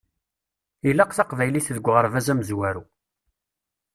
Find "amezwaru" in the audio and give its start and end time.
2.31-2.83